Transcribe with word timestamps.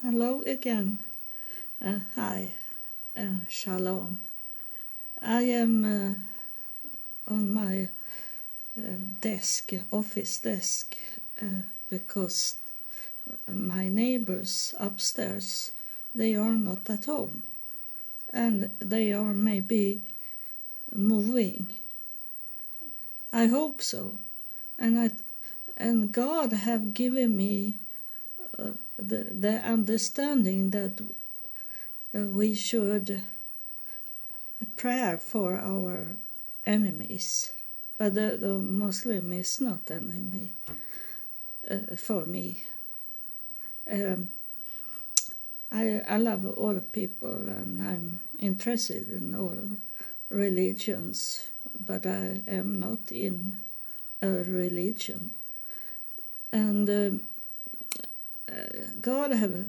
Hello 0.00 0.42
again. 0.46 1.00
Uh, 1.84 1.98
hi. 2.14 2.52
Uh, 3.16 3.42
shalom. 3.48 4.20
I 5.20 5.42
am 5.42 5.84
uh, 5.84 7.32
on 7.34 7.52
my 7.52 7.88
uh, 8.78 8.94
desk, 9.20 9.72
office 9.90 10.38
desk, 10.38 10.96
uh, 11.42 11.62
because 11.90 12.58
my 13.52 13.88
neighbors 13.88 14.72
upstairs 14.78 15.72
they 16.14 16.36
are 16.36 16.54
not 16.54 16.88
at 16.88 17.06
home, 17.06 17.42
and 18.32 18.70
they 18.78 19.12
are 19.12 19.34
maybe 19.34 20.00
moving. 20.94 21.74
I 23.32 23.46
hope 23.46 23.82
so, 23.82 24.14
and 24.78 24.96
I 25.00 25.10
and 25.76 26.12
God 26.12 26.52
have 26.52 26.94
given 26.94 27.36
me 27.36 27.74
the 28.98 29.24
the 29.30 29.60
understanding 29.64 30.70
that 30.70 31.00
uh, 32.14 32.20
we 32.20 32.54
should 32.54 33.22
pray 34.76 35.16
for 35.20 35.56
our 35.56 36.06
enemies, 36.66 37.52
but 37.96 38.14
the, 38.14 38.36
the 38.40 38.58
Muslim 38.58 39.32
is 39.32 39.60
not 39.60 39.90
enemy 39.90 40.50
uh, 41.70 41.96
for 41.96 42.24
me. 42.26 42.62
Um, 43.90 44.30
I 45.70 46.02
I 46.08 46.16
love 46.16 46.46
all 46.58 46.80
people 46.92 47.36
and 47.48 47.82
I'm 47.82 48.20
interested 48.38 49.10
in 49.10 49.34
all 49.34 49.58
religions, 50.30 51.48
but 51.78 52.06
I 52.06 52.42
am 52.48 52.80
not 52.80 53.12
in 53.12 53.58
a 54.22 54.28
religion. 54.28 55.30
And 56.52 56.88
um, 56.88 57.22
God 59.00 59.32
have 59.32 59.66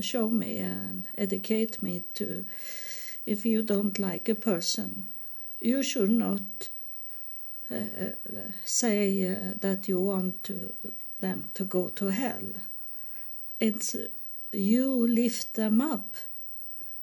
shown 0.00 0.38
me 0.38 0.58
and 0.58 1.04
educate 1.16 1.82
me 1.82 2.02
to 2.14 2.44
if 3.26 3.46
you 3.46 3.62
don't 3.62 3.98
like 3.98 4.28
a 4.28 4.34
person, 4.34 5.06
you 5.60 5.82
should 5.82 6.10
not 6.10 6.68
uh, 7.70 7.76
say 8.64 9.32
uh, 9.32 9.54
that 9.60 9.88
you 9.88 10.00
want 10.00 10.42
to, 10.44 10.72
them 11.20 11.50
to 11.54 11.64
go 11.64 11.88
to 11.90 12.08
hell. 12.08 12.42
It's 13.60 13.96
you 14.52 15.06
lift 15.06 15.54
them 15.54 15.80
up 15.80 16.16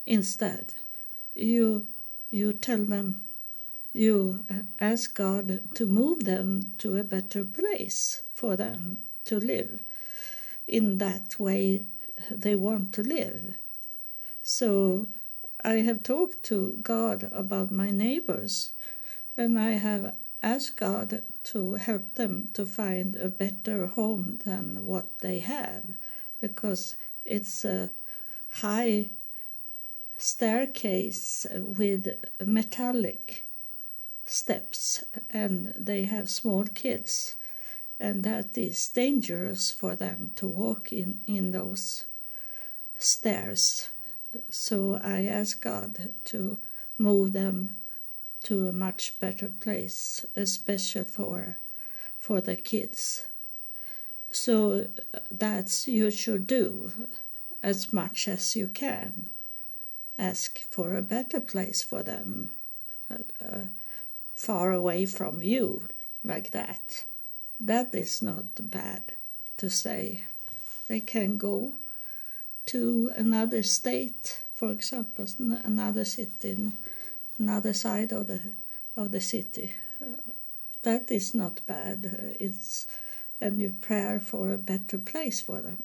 instead. 0.06 0.74
You 1.36 1.86
you 2.32 2.54
tell 2.54 2.84
them 2.86 3.24
you 3.94 4.44
ask 4.80 5.16
God 5.16 5.62
to 5.74 5.88
move 5.88 6.26
them 6.26 6.74
to 6.78 6.98
a 6.98 7.04
better 7.04 7.44
place 7.44 8.22
for 8.34 8.56
them 8.56 9.00
to 9.26 9.40
live 9.40 9.80
in 10.70 11.00
that 11.00 11.40
way 11.40 11.84
they 12.30 12.56
want 12.56 12.94
to 12.94 13.02
live. 13.02 13.56
So 14.42 15.08
I 15.64 15.76
have 15.88 16.04
talked 16.04 16.44
to 16.44 16.80
God 16.82 17.30
about 17.34 17.72
my 17.72 17.90
neighbors 17.90 18.72
and 19.36 19.60
I 19.60 19.72
have 19.72 20.16
asked 20.42 20.78
God 20.78 21.24
to 21.44 21.74
help 21.74 22.16
them 22.16 22.50
to 22.54 22.66
find 22.66 23.16
a 23.16 23.30
better 23.30 23.88
home 23.88 24.40
than 24.46 24.86
what 24.86 25.20
they 25.20 25.40
have 25.40 25.84
because 26.40 26.96
it's 27.26 27.66
a 27.66 27.90
high 28.50 29.10
staircase 30.18 31.46
with 31.56 32.08
metallic 32.46 33.46
steps 34.26 35.04
and 35.30 35.74
they 35.78 36.06
have 36.06 36.30
small 36.30 36.64
kids 36.66 37.36
and 38.00 38.24
that 38.24 38.58
is 38.58 38.88
dangerous 38.90 39.72
for 39.72 39.96
them 39.96 40.32
to 40.36 40.48
walk 40.48 40.94
in, 40.94 41.20
in 41.28 41.52
those 41.52 42.06
stairs. 42.98 43.90
So 44.50 45.00
I 45.04 45.24
asked 45.26 45.62
God 45.62 46.14
to 46.26 46.58
move 46.98 47.34
them 47.34 47.72
to 48.44 48.68
a 48.68 48.72
much 48.72 49.20
better 49.20 49.50
place, 49.50 50.26
especially 50.36 51.04
for 51.04 51.58
for 52.18 52.42
the 52.42 52.56
kids. 52.56 53.26
So 54.30 54.88
that's 55.32 55.88
you 55.88 56.12
should 56.12 56.48
do 56.48 56.92
as 57.64 57.94
much 57.94 58.28
as 58.28 58.56
you 58.56 58.68
can. 58.68 59.28
Ask 60.18 60.60
for 60.70 60.96
a 60.96 61.02
better 61.02 61.40
place 61.40 61.82
for 61.82 62.04
them, 62.04 62.52
uh, 63.10 63.20
uh, 63.44 63.62
far 64.36 64.74
away 64.74 65.06
from 65.06 65.42
you, 65.42 65.88
like 66.24 66.52
that. 66.52 67.06
That 67.60 67.94
is 67.94 68.22
not 68.22 68.46
bad 68.72 69.14
to 69.58 69.70
say. 69.70 70.24
They 70.88 71.02
can 71.02 71.38
go 71.38 71.74
to 72.68 73.12
another 73.16 73.64
state, 73.64 74.40
for 74.54 74.72
example, 74.72 75.26
another 75.64 76.06
city, 76.06 76.72
another 77.38 77.74
side 77.74 78.12
of 78.12 78.28
the 78.28 78.42
of 78.96 79.12
the 79.12 79.22
city. 79.22 79.74
That 80.84 81.12
is 81.12 81.36
not 81.36 81.62
bad. 81.68 82.36
It's 82.40 82.88
and 83.42 83.60
you 83.60 83.76
pray 83.82 84.20
for 84.20 84.52
a 84.52 84.58
better 84.58 84.98
place 84.98 85.42
for 85.42 85.62
them. 85.62 85.84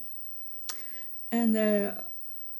And 1.30 1.56
uh, 1.56 2.02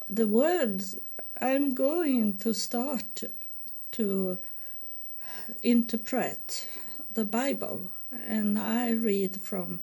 the 0.08 0.26
words 0.26 0.96
I'm 1.41 1.75
going 1.75 2.36
to 2.38 2.52
start 2.54 3.25
to 3.92 4.38
interpret 5.62 6.66
the 7.12 7.25
Bible 7.25 7.91
and 8.26 8.58
I 8.58 8.92
read 8.92 9.41
from 9.41 9.80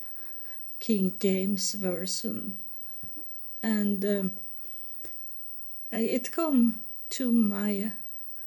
King 0.78 1.14
James 1.20 1.74
Version, 1.74 2.58
and 3.62 4.04
um, 4.04 4.32
it 5.90 6.32
come 6.32 6.80
to 7.10 7.30
my 7.30 7.92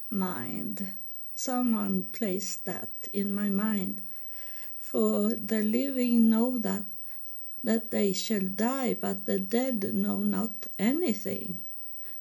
mind. 0.10 0.94
Someone 1.36 2.06
placed 2.12 2.66
that 2.66 2.90
in 3.14 3.34
my 3.34 3.50
mind. 3.50 4.02
For 4.78 5.34
the 5.34 5.62
living 5.62 6.30
know 6.30 6.58
that 6.60 6.84
that 7.64 7.90
they 7.90 8.14
shall 8.14 8.42
die, 8.42 8.94
but 8.94 9.26
the 9.26 9.40
dead 9.40 9.94
know 9.94 10.20
not 10.20 10.68
anything. 10.78 11.60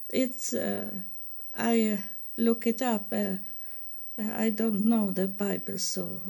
It's 0.09 0.55
uh, 0.55 0.91
I 1.55 2.03
look 2.37 2.67
it 2.67 2.81
up. 2.81 3.13
Uh, 3.13 3.37
I 4.19 4.51
don't 4.51 4.85
know 4.85 5.11
the 5.11 5.27
Bible 5.27 5.79
so 5.79 6.21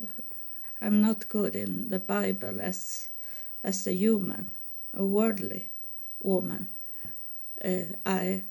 I'm 0.85 1.01
not 1.01 1.31
good 1.31 1.57
in 1.57 1.89
the 1.89 1.99
Bible 1.99 2.61
as 2.61 3.09
as 3.63 3.87
a 3.87 3.95
human, 3.95 4.51
a 4.93 5.03
worldly 5.03 5.69
woman. 6.23 6.69
Uh, 7.65 7.97
I 8.05 8.43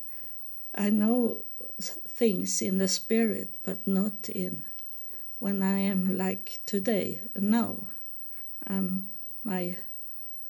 I 0.74 0.90
know 0.90 1.44
things 1.80 2.62
in 2.64 2.80
the 2.80 2.88
spirit, 2.88 3.50
but 3.64 3.86
not 3.86 4.30
in 4.30 4.66
when 5.38 5.62
I 5.62 5.78
am 5.78 6.18
like 6.18 6.58
today. 6.66 7.22
No, 7.36 7.88
I'm 8.66 9.10
my 9.44 9.78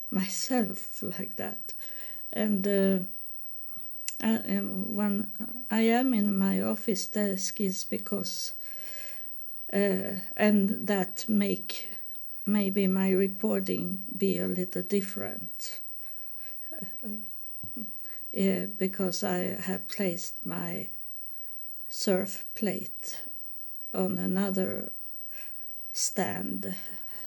myself 0.10 1.04
like 1.04 1.36
that, 1.36 1.74
and. 2.32 2.68
Uh, 2.68 3.00
I, 4.22 4.38
when 4.38 5.28
I 5.70 5.82
am 5.82 6.14
in 6.14 6.38
my 6.38 6.62
office 6.62 7.08
desk 7.08 7.60
is 7.60 7.84
because 7.84 8.54
uh, 9.74 10.20
and 10.38 10.88
that 10.88 11.26
make 11.28 11.90
maybe 12.46 12.88
my 12.88 13.10
recording 13.10 14.04
be 14.16 14.38
a 14.38 14.48
little 14.48 14.84
different 14.84 15.80
uh, 17.02 18.66
because 18.78 19.24
I 19.24 19.38
have 19.62 19.88
placed 19.88 20.46
my 20.46 20.88
surf 21.90 22.46
plate 22.56 23.22
on 23.94 24.18
another 24.18 24.92
stand 25.92 26.76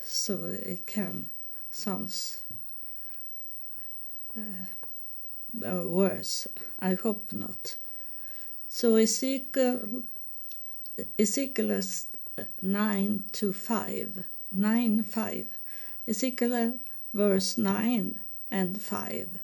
so 0.03 0.45
it 0.45 0.85
can 0.85 1.29
sounds 1.71 2.43
uh, 4.37 5.83
worse. 5.85 6.47
I 6.79 6.93
hope 6.93 7.31
not. 7.33 7.77
So 8.67 8.95
Ezekiel, 8.95 10.03
Ezekiel 11.17 11.71
9 12.61 13.23
to 13.31 13.51
5. 13.51 14.23
9 14.51 15.03
5. 15.03 15.45
Ezekiel 16.07 16.79
verse 17.13 17.57
9 17.57 18.19
and 18.51 18.81
5. 18.81 19.39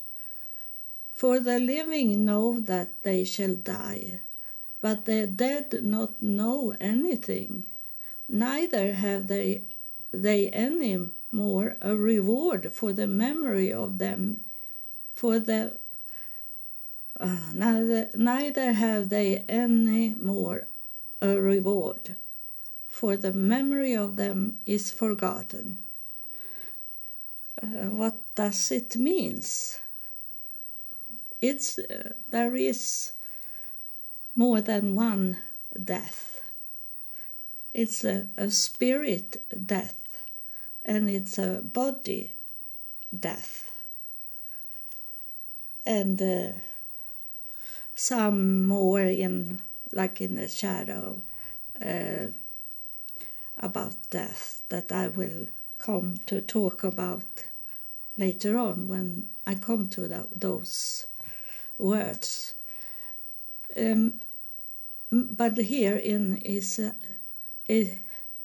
For 1.13 1.40
the 1.40 1.60
living 1.60 2.25
know 2.25 2.60
that 2.60 3.04
they 3.04 3.24
shall 3.24 3.56
die, 3.56 4.22
but 4.81 5.06
the 5.06 5.25
dead 5.25 5.84
not 5.84 6.22
know 6.22 6.75
anything, 6.80 7.66
neither 8.30 8.94
have 8.94 9.28
they, 9.28 9.63
they 10.12 10.50
any 10.50 11.00
more 11.31 11.78
a 11.81 11.96
reward 11.96 12.72
for 12.72 12.94
the 12.94 13.07
memory 13.07 13.74
of 13.74 13.98
them, 13.98 14.44
for 15.16 15.39
the 15.39 15.78
uh, 17.19 17.38
neither, 17.54 18.10
neither 18.16 18.74
have 18.74 19.10
they 19.10 19.46
any 19.48 20.16
more 20.16 20.68
a 21.22 21.39
reward 21.39 22.18
for 22.94 23.18
the 23.18 23.34
memory 23.34 23.95
of 23.95 24.18
them 24.18 24.60
is 24.68 24.92
forgotten. 24.92 25.80
Uh, 27.62 27.90
what 27.90 28.16
does 28.36 28.72
it 28.72 28.95
mean? 28.95 29.42
it's 31.42 31.80
uh, 31.80 32.13
there 32.30 32.56
is 32.56 33.13
more 34.36 34.62
than 34.62 34.94
one 34.95 35.38
death. 35.84 36.42
It's 37.74 38.04
a, 38.06 38.28
a 38.38 38.51
spirit 38.51 39.42
death 39.66 40.00
and 40.86 41.10
it's 41.10 41.39
a 41.39 41.62
body 41.62 42.36
death. 43.12 43.72
And 45.84 46.22
uh, 46.22 46.60
some 47.96 48.66
more 48.68 49.01
in 49.01 49.60
like 49.92 50.22
in 50.22 50.36
the 50.36 50.48
shadow 50.48 51.22
uh, 51.86 52.28
about 53.63 53.95
death 54.10 54.62
that 54.69 54.92
I 54.92 55.07
will 55.07 55.48
come 55.77 56.19
to 56.27 56.42
talk 56.42 56.83
about 56.83 57.24
later 58.18 58.57
on 58.57 58.88
when 58.88 59.30
I 59.45 59.56
come 59.56 59.89
to 59.89 60.27
those 60.36 61.07
words. 61.77 62.56
Um, 63.75 64.19
but 65.12 65.57
here 65.57 65.95
in 65.95 66.38
is 66.38 66.80
uh, 66.80 66.94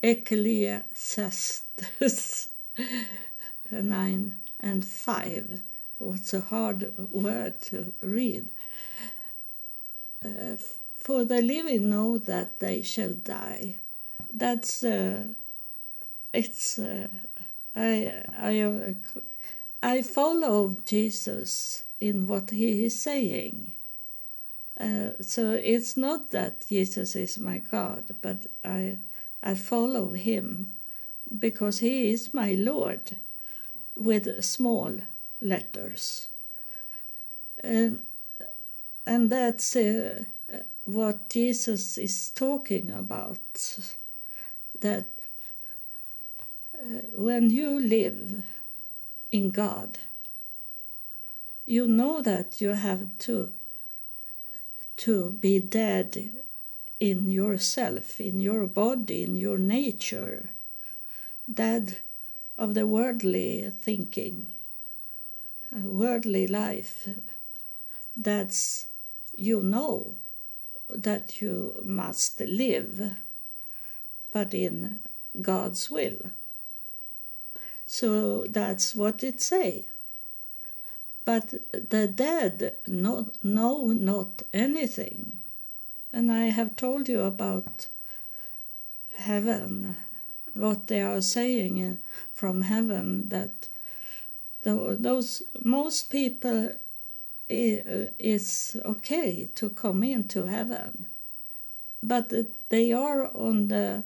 Ecclesiastes 0.01 1.63
9 3.71 4.35
and 4.59 4.85
5. 4.85 5.61
It's 6.01 6.33
a 6.33 6.41
hard 6.41 6.93
word 7.11 7.61
to 7.63 7.93
read. 8.01 8.49
Uh, 10.23 10.57
for 10.95 11.23
the 11.25 11.41
living 11.41 11.89
know 11.89 12.17
that 12.17 12.59
they 12.59 12.81
shall 12.81 13.13
die. 13.13 13.77
That's 14.33 14.83
uh, 14.83 15.23
it's 16.33 16.79
uh, 16.79 17.07
I 17.75 18.23
I 18.37 18.95
I 19.81 20.01
follow 20.01 20.77
Jesus 20.85 21.83
in 21.99 22.27
what 22.27 22.51
he 22.51 22.85
is 22.85 22.99
saying. 22.99 23.73
Uh, 24.79 25.11
so 25.21 25.51
it's 25.51 25.97
not 25.97 26.31
that 26.31 26.67
Jesus 26.67 27.15
is 27.15 27.37
my 27.37 27.57
God, 27.57 28.15
but 28.21 28.45
I 28.63 28.97
I 29.41 29.55
follow 29.55 30.13
him 30.13 30.73
because 31.37 31.79
he 31.79 32.11
is 32.11 32.33
my 32.33 32.53
Lord 32.53 33.15
with 33.95 34.43
small 34.43 34.97
letters. 35.41 36.29
And, 37.61 38.03
and 39.05 39.29
that's 39.29 39.75
uh, 39.75 40.23
what 40.85 41.29
Jesus 41.29 41.97
is 41.97 42.31
talking 42.31 42.91
about 42.91 43.79
that 44.81 45.05
uh, 46.75 47.01
when 47.15 47.49
you 47.49 47.79
live 47.79 48.43
in 49.31 49.51
God, 49.51 49.99
you 51.65 51.87
know 51.87 52.21
that 52.21 52.59
you 52.61 52.69
have 52.69 53.07
to 53.19 53.51
to 54.97 55.31
be 55.31 55.59
dead 55.59 56.31
in 56.99 57.31
yourself, 57.31 58.19
in 58.19 58.41
your 58.41 58.65
body, 58.67 59.23
in 59.23 59.37
your 59.37 59.57
nature, 59.57 60.49
dead 61.51 61.97
of 62.57 62.73
the 62.73 62.85
worldly 62.85 63.71
thinking, 63.81 64.47
worldly 65.71 66.47
life. 66.47 67.07
That's 68.17 68.87
you 69.37 69.63
know 69.63 70.15
that 70.89 71.41
you 71.41 71.81
must 71.85 72.41
live, 72.41 73.13
but 74.31 74.53
in 74.53 74.99
God's 75.41 75.89
will. 75.89 76.31
So 77.85 78.45
that's 78.45 78.93
what 78.95 79.23
it 79.23 79.41
say. 79.41 79.85
But 81.25 81.53
the 81.71 82.07
dead 82.07 82.75
know, 82.87 83.31
know 83.43 83.87
not 83.87 84.43
anything. 84.53 85.39
And 86.11 86.31
I 86.31 86.45
have 86.45 86.75
told 86.75 87.07
you 87.07 87.21
about 87.21 87.87
heaven, 89.15 89.95
what 90.53 90.87
they 90.87 91.01
are 91.01 91.21
saying 91.21 91.99
from 92.33 92.63
heaven, 92.63 93.29
that 93.29 93.67
those 94.63 95.43
most 95.63 96.09
people 96.09 96.71
is 97.47 98.77
okay 98.83 99.49
to 99.55 99.69
come 99.69 100.03
into 100.03 100.45
heaven, 100.45 101.07
but 102.01 102.33
they 102.69 102.91
are 102.91 103.27
on 103.35 103.67
the 103.67 104.03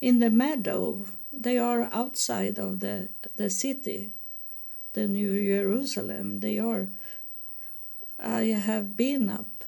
in 0.00 0.18
the 0.18 0.30
meadow. 0.30 1.04
They 1.32 1.58
are 1.58 1.88
outside 1.92 2.58
of 2.58 2.80
the 2.80 3.08
the 3.36 3.50
city, 3.50 4.10
the 4.92 5.06
New 5.06 5.34
Jerusalem. 5.34 6.40
They 6.40 6.58
are. 6.58 6.88
I 8.18 8.42
have 8.68 8.96
been 8.96 9.30
up 9.30 9.64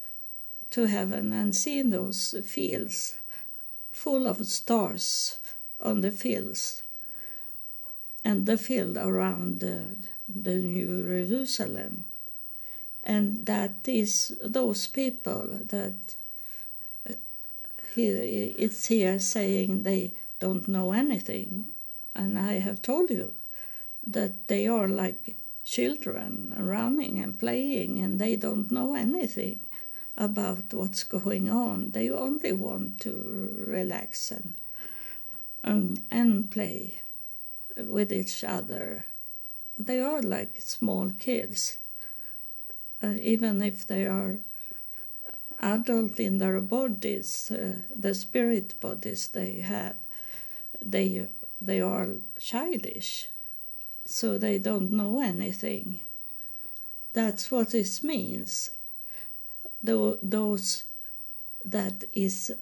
to 0.71 0.87
heaven 0.87 1.33
and 1.33 1.55
seen 1.55 1.91
those 1.91 2.35
fields 2.45 3.21
full 3.91 4.27
of 4.27 4.47
stars 4.47 5.39
on 5.81 6.01
the 6.01 6.11
fields 6.11 6.83
and 8.25 8.47
the 8.47 8.57
field 8.57 8.97
around 8.97 9.61
the, 9.61 9.97
the 10.29 10.57
New 10.57 11.03
Jerusalem. 11.03 12.05
And 13.05 13.47
that 13.47 13.87
is 13.87 14.39
those 14.43 14.87
people 14.87 15.59
that 15.67 16.15
uh, 17.09 17.15
he, 17.95 18.07
it's 18.07 18.87
here 18.87 19.19
saying 19.19 19.83
they 19.83 20.13
don't 20.45 20.67
know 20.67 20.93
anything. 20.93 21.69
And 22.15 22.39
I 22.39 22.55
have 22.67 22.83
told 22.83 23.11
you 23.11 23.35
that 24.17 24.49
they 24.49 24.67
are 24.67 24.89
like 24.89 25.37
children 25.65 26.53
running 26.59 27.15
and 27.23 27.39
playing 27.39 28.01
and 28.03 28.19
they 28.19 28.35
don't 28.37 28.71
know 28.71 28.95
anything 28.95 29.61
about 30.17 30.75
what's 30.75 31.05
going 31.05 31.49
on. 31.49 31.93
They 31.93 32.11
only 32.11 32.53
want 32.53 33.01
to 33.03 33.13
relax 33.69 34.33
and 34.33 34.55
um, 35.65 35.95
and 36.11 36.51
play 36.51 37.03
with 37.77 38.13
each 38.13 38.43
other. 38.43 39.07
They 39.79 40.01
are 40.01 40.23
like 40.23 40.61
small 40.61 41.11
kids, 41.27 41.79
uh, 43.03 43.15
even 43.35 43.63
if 43.63 43.87
they 43.87 44.07
are 44.07 44.39
adult 45.61 46.19
in 46.19 46.39
their 46.39 46.61
bodies, 46.61 47.51
uh, 47.53 47.77
the 47.95 48.15
spirit 48.15 48.75
bodies 48.81 49.29
they 49.29 49.61
have, 49.61 49.95
they 50.85 51.29
they 51.61 51.81
are 51.81 52.09
childish, 52.39 53.29
so 54.05 54.39
they 54.39 54.59
don't 54.59 54.91
know 54.91 55.21
anything. 55.21 56.01
That's 57.13 57.51
what 57.51 57.71
this 57.71 58.03
means 58.03 58.71
those 59.83 60.85
that 61.65 62.05
is 62.13 62.53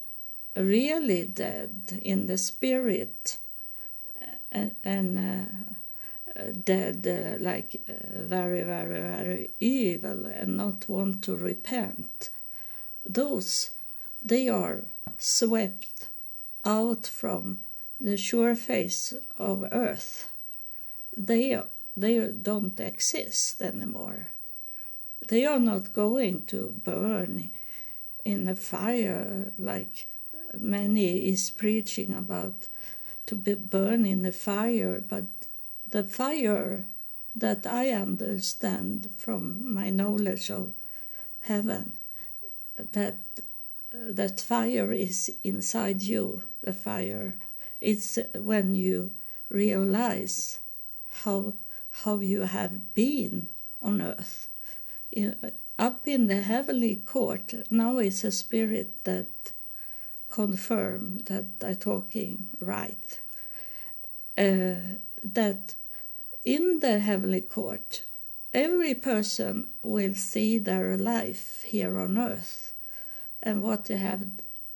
really 0.57 1.25
dead 1.25 2.01
in 2.03 2.27
the 2.27 2.39
spirit 2.39 3.37
and, 4.51 4.75
and 4.83 5.19
uh, 6.37 6.43
dead 6.65 7.07
uh, 7.07 7.43
like 7.43 7.81
uh, 7.89 7.93
very 8.13 8.63
very 8.63 9.01
very 9.01 9.51
evil 9.61 10.27
and 10.27 10.57
not 10.57 10.89
want 10.89 11.23
to 11.23 11.37
repent 11.37 12.31
those 13.05 13.71
they 14.23 14.49
are 14.49 14.83
swept 15.19 16.09
out 16.65 17.07
from 17.07 17.61
the 18.01 18.17
sure 18.17 18.55
face 18.55 19.13
of 19.39 19.65
earth 19.73 20.33
they 21.17 21.61
they 21.97 22.29
don't 22.29 22.81
exist 22.81 23.61
anymore 23.61 24.29
they 25.29 25.45
are 25.45 25.59
not 25.59 25.93
going 25.93 26.45
to 26.47 26.75
burn 26.85 27.51
in 28.25 28.49
a 28.49 28.57
fire 28.57 29.53
like 29.59 30.07
many 30.59 31.29
is 31.29 31.51
preaching 31.51 32.15
about 32.15 32.69
to 33.27 33.37
be 33.37 33.55
burned 33.55 34.07
in 34.07 34.25
a 34.27 34.33
fire, 34.33 35.01
but 35.01 35.27
the 35.89 36.03
fire 36.03 36.85
that 37.35 37.67
I 37.67 37.91
understand 37.91 39.11
from 39.17 39.73
my 39.73 39.91
knowledge 39.91 40.51
of 40.51 40.73
heaven, 41.43 41.93
that 42.77 43.19
that 43.93 44.41
fire 44.41 44.93
is 44.93 45.33
inside 45.45 46.03
you. 46.03 46.43
The 46.63 46.73
fire, 46.73 47.35
it's 47.81 48.19
when 48.35 48.75
you 48.75 49.11
realize 49.49 50.61
how 51.23 51.55
how 51.91 52.21
you 52.21 52.43
have 52.43 52.95
been 52.95 53.49
on 53.83 54.01
earth 54.01 54.49
up 55.79 56.07
in 56.07 56.27
the 56.27 56.43
heavenly 56.43 56.97
court 56.97 57.55
now 57.71 57.99
is 57.99 58.23
a 58.23 58.31
spirit 58.31 59.05
that 59.05 59.53
confirm 60.31 61.19
that 61.25 61.47
I'm 61.63 61.77
talking 61.77 62.49
right. 62.61 63.21
Uh, 64.39 64.97
that 65.23 65.75
in 66.45 66.81
the 66.81 67.01
heavenly 67.01 67.43
court, 67.43 68.05
every 68.55 68.95
person 68.95 69.67
will 69.83 70.15
see 70.15 70.59
their 70.59 70.97
life 70.97 71.63
here 71.67 72.01
on 72.01 72.17
earth 72.17 72.73
and 73.43 73.63
what 73.63 73.87
they 73.87 73.97
have 73.97 74.27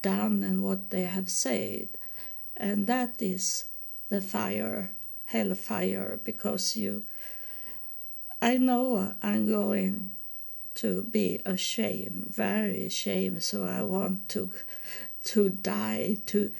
done 0.03 0.43
and 0.43 0.63
what 0.63 0.91
they 0.91 1.03
have 1.03 1.31
said. 1.31 1.89
And 2.57 2.87
that 2.87 3.21
is 3.21 3.65
the 4.09 4.21
fire, 4.21 4.93
hellfire, 5.27 6.21
because 6.23 6.77
you, 6.77 7.03
I 8.41 8.59
know 8.59 9.15
I'm 9.23 9.49
going 9.49 10.13
to 10.75 11.03
be 11.03 11.41
ashamed, 11.47 12.27
very 12.29 12.87
ashamed. 12.87 13.43
So 13.43 13.65
I 13.65 13.83
want 13.83 14.29
to 14.31 14.51
to 15.25 15.49
die, 15.49 16.19
to 16.27 16.53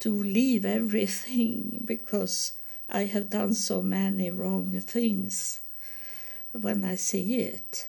to 0.00 0.10
leave 0.10 0.64
everything 0.64 1.82
because 1.84 2.52
I 2.88 3.04
have 3.04 3.30
done 3.30 3.54
so 3.54 3.82
many 3.82 4.30
wrong 4.30 4.80
things. 4.80 5.60
When 6.52 6.84
I 6.84 6.94
see 6.94 7.34
it, 7.40 7.88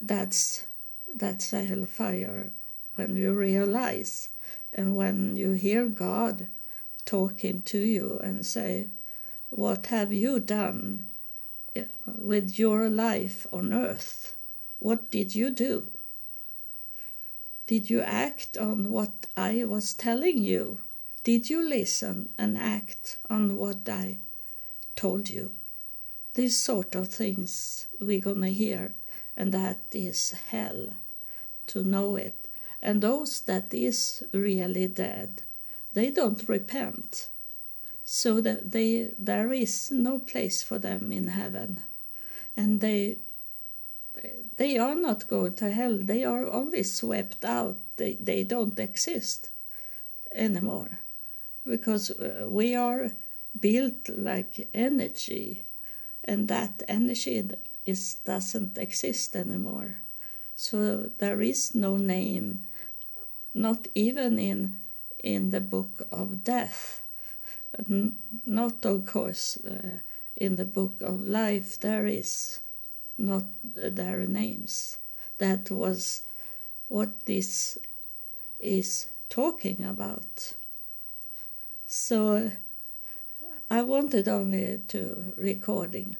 that's 0.00 0.66
that's 1.14 1.52
a 1.52 1.64
hellfire. 1.64 2.50
When 2.96 3.14
you 3.14 3.32
realize, 3.32 4.28
and 4.72 4.96
when 4.96 5.36
you 5.36 5.52
hear 5.52 5.86
God 5.86 6.48
talking 7.04 7.62
to 7.62 7.78
you 7.78 8.18
and 8.22 8.44
say, 8.44 8.88
"What 9.50 9.86
have 9.86 10.12
you 10.12 10.40
done 10.40 11.08
eh, 11.74 11.86
with 12.06 12.58
your 12.58 12.88
life 12.88 13.46
on 13.52 13.72
earth? 13.72 14.36
What 14.78 15.10
did 15.10 15.34
you 15.34 15.50
do?" 15.50 15.90
Did 17.68 17.90
you 17.90 18.00
act 18.00 18.56
on 18.56 18.90
what 18.90 19.26
I 19.36 19.64
was 19.64 19.92
telling 19.92 20.38
you? 20.38 20.78
Did 21.22 21.50
you 21.50 21.60
listen 21.68 22.30
and 22.38 22.56
act 22.56 23.18
on 23.28 23.58
what 23.58 23.86
I 23.88 24.16
told 24.96 25.28
you? 25.28 25.52
These 26.32 26.56
sort 26.56 26.94
of 26.94 27.08
things 27.08 27.86
we're 28.00 28.20
gonna 28.20 28.48
hear, 28.48 28.94
and 29.36 29.52
that 29.52 29.80
is 29.92 30.30
hell 30.30 30.94
to 31.66 31.84
know 31.84 32.16
it. 32.16 32.48
And 32.82 33.02
those 33.02 33.40
that 33.42 33.74
is 33.74 34.22
really 34.32 34.86
dead, 34.86 35.42
they 35.92 36.10
don't 36.10 36.48
repent. 36.48 37.28
So 38.04 38.40
that 38.40 38.70
they 38.70 39.12
there 39.18 39.52
is 39.52 39.90
no 39.90 40.18
place 40.18 40.62
for 40.62 40.78
them 40.78 41.12
in 41.12 41.28
heaven. 41.28 41.80
And 42.56 42.80
they 42.80 43.18
they 44.56 44.78
are 44.78 44.94
not 44.94 45.28
going 45.28 45.54
to 45.54 45.70
hell. 45.70 45.96
They 45.96 46.24
are 46.24 46.46
only 46.46 46.82
swept 46.82 47.44
out. 47.44 47.78
They, 47.96 48.14
they 48.14 48.42
don't 48.44 48.78
exist 48.78 49.50
anymore 50.34 51.00
because 51.64 52.10
uh, 52.10 52.46
we 52.48 52.74
are 52.74 53.12
built 53.58 54.08
like 54.08 54.68
energy 54.74 55.64
and 56.24 56.48
that 56.48 56.82
energy 56.88 57.50
is 57.84 58.16
doesn't 58.24 58.76
exist 58.78 59.34
anymore 59.34 59.96
so 60.54 61.10
there 61.18 61.40
is 61.40 61.74
no 61.74 61.96
name 61.96 62.64
not 63.58 63.88
even 63.94 64.38
in 64.38 64.76
in 65.18 65.50
the 65.50 65.60
book 65.60 66.06
of 66.12 66.44
death 66.44 67.02
not 68.46 68.84
of 68.84 69.06
course 69.06 69.58
uh, 69.64 69.98
in 70.36 70.56
the 70.56 70.64
book 70.64 71.00
of 71.00 71.20
life 71.20 71.78
there 71.80 72.06
is 72.06 72.60
not 73.18 73.44
their 73.74 74.24
names. 74.24 74.98
That 75.38 75.70
was 75.70 76.22
what 76.86 77.26
this 77.26 77.76
is 78.60 79.08
talking 79.28 79.84
about. 79.84 80.54
So 81.86 82.52
I 83.70 83.82
wanted 83.82 84.28
only 84.28 84.80
to 84.88 85.32
recording 85.36 86.16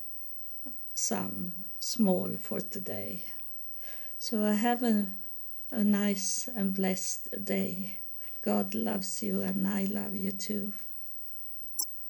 some 0.95 1.53
small 1.79 2.31
for 2.41 2.61
today. 2.61 3.23
So 4.19 4.45
I 4.45 4.55
have 4.55 4.83
a, 4.83 5.07
a 5.71 5.85
nice 5.85 6.49
and 6.55 6.73
blessed 6.75 7.45
day. 7.45 7.99
God 8.41 8.75
loves 8.75 9.23
you 9.23 9.43
and 9.43 9.67
I 9.67 9.85
love 9.85 10.17
you 10.17 10.33
too. 10.33 10.73